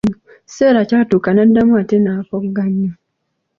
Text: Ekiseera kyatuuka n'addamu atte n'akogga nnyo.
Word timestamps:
Ekiseera 0.43 0.81
kyatuuka 0.89 1.29
n'addamu 1.33 1.73
atte 1.81 1.95
n'akogga 1.99 2.63
nnyo. 2.69 2.91